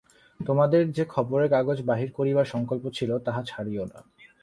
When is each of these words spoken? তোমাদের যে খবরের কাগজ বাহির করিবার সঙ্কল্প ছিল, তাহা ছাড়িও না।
তোমাদের 0.39 0.81
যে 0.91 1.03
খবরের 1.05 1.49
কাগজ 1.49 1.77
বাহির 1.81 2.09
করিবার 2.11 2.45
সঙ্কল্প 2.45 2.85
ছিল, 2.93 3.11
তাহা 3.17 3.41
ছাড়িও 3.45 3.83
না। 3.85 3.99